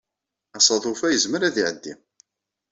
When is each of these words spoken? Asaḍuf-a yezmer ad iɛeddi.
Asaḍuf-a 0.57 1.07
yezmer 1.13 1.41
ad 1.47 1.55
iɛeddi. 1.61 1.93